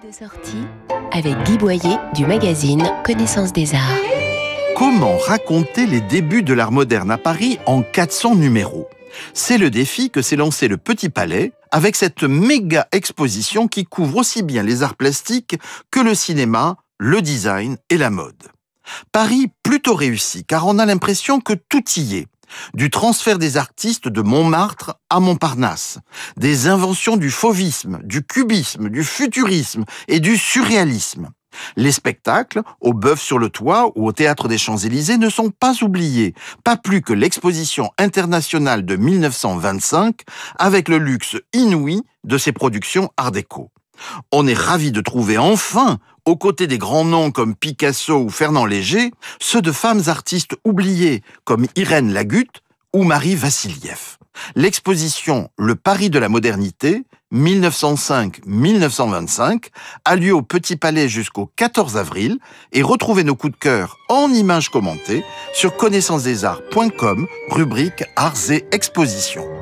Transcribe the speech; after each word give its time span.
De 0.00 0.10
sortie 0.10 0.64
avec 1.12 1.36
Guy 1.42 1.58
Boyer 1.58 1.96
du 2.14 2.24
magazine 2.24 2.82
Connaissance 3.04 3.52
des 3.52 3.74
Arts. 3.74 3.98
Comment 4.74 5.18
raconter 5.18 5.84
les 5.86 6.00
débuts 6.00 6.42
de 6.42 6.54
l'art 6.54 6.72
moderne 6.72 7.10
à 7.10 7.18
Paris 7.18 7.58
en 7.66 7.82
400 7.82 8.36
numéros? 8.36 8.88
C'est 9.34 9.58
le 9.58 9.68
défi 9.68 10.08
que 10.08 10.22
s'est 10.22 10.36
lancé 10.36 10.66
le 10.66 10.78
Petit 10.78 11.10
Palais 11.10 11.52
avec 11.70 11.96
cette 11.96 12.22
méga 12.22 12.88
exposition 12.92 13.68
qui 13.68 13.84
couvre 13.84 14.18
aussi 14.18 14.42
bien 14.42 14.62
les 14.62 14.82
arts 14.82 14.94
plastiques 14.94 15.58
que 15.90 16.00
le 16.00 16.14
cinéma, 16.14 16.76
le 16.98 17.20
design 17.20 17.76
et 17.90 17.98
la 17.98 18.08
mode. 18.08 18.44
Paris 19.10 19.50
plutôt 19.62 19.94
réussi 19.94 20.44
car 20.44 20.66
on 20.66 20.78
a 20.78 20.86
l'impression 20.86 21.38
que 21.38 21.52
tout 21.52 21.84
y 21.96 22.16
est 22.16 22.26
du 22.74 22.90
transfert 22.90 23.38
des 23.38 23.56
artistes 23.56 24.08
de 24.08 24.22
Montmartre 24.22 24.96
à 25.10 25.20
Montparnasse, 25.20 25.98
des 26.36 26.68
inventions 26.68 27.16
du 27.16 27.30
fauvisme, 27.30 28.00
du 28.04 28.22
cubisme, 28.22 28.88
du 28.88 29.04
futurisme 29.04 29.84
et 30.08 30.20
du 30.20 30.36
surréalisme. 30.36 31.30
Les 31.76 31.92
spectacles, 31.92 32.62
au 32.80 32.94
bœuf 32.94 33.20
sur 33.20 33.38
le 33.38 33.50
toit 33.50 33.92
ou 33.94 34.06
au 34.06 34.12
théâtre 34.12 34.48
des 34.48 34.58
Champs-Élysées, 34.58 35.18
ne 35.18 35.28
sont 35.28 35.50
pas 35.50 35.74
oubliés, 35.82 36.34
pas 36.64 36.76
plus 36.76 37.02
que 37.02 37.12
l'exposition 37.12 37.90
internationale 37.98 38.84
de 38.84 38.96
1925, 38.96 40.20
avec 40.58 40.88
le 40.88 40.98
luxe 40.98 41.36
inouï 41.52 42.02
de 42.24 42.38
ses 42.38 42.52
productions 42.52 43.10
art 43.16 43.32
déco. 43.32 43.70
On 44.30 44.46
est 44.46 44.58
ravi 44.58 44.92
de 44.92 45.00
trouver 45.00 45.38
enfin, 45.38 45.98
aux 46.24 46.36
côtés 46.36 46.66
des 46.66 46.78
grands 46.78 47.04
noms 47.04 47.30
comme 47.30 47.54
Picasso 47.54 48.16
ou 48.16 48.30
Fernand 48.30 48.64
Léger, 48.64 49.12
ceux 49.40 49.62
de 49.62 49.72
femmes 49.72 50.02
artistes 50.06 50.56
oubliées 50.64 51.22
comme 51.44 51.66
Irène 51.76 52.12
Lagutte 52.12 52.62
ou 52.92 53.04
Marie 53.04 53.34
Vassiliev. 53.34 54.18
L'exposition 54.54 55.50
Le 55.58 55.74
Paris 55.74 56.10
de 56.10 56.18
la 56.18 56.28
modernité, 56.28 57.04
1905-1925, 57.32 59.68
a 60.04 60.16
lieu 60.16 60.34
au 60.34 60.42
Petit 60.42 60.76
Palais 60.76 61.08
jusqu'au 61.08 61.50
14 61.56 61.96
avril 61.96 62.38
et 62.72 62.82
retrouvez 62.82 63.24
nos 63.24 63.34
coups 63.34 63.54
de 63.54 63.58
cœur 63.58 63.96
en 64.08 64.30
images 64.32 64.68
commentées 64.68 65.24
sur 65.54 65.74
connaissancesdesarts.com, 65.76 67.26
rubrique 67.50 68.04
Arts 68.16 68.50
et 68.50 68.66
Expositions. 68.72 69.61